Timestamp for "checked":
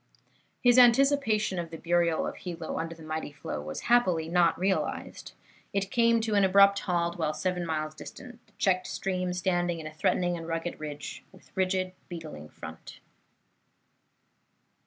8.57-8.87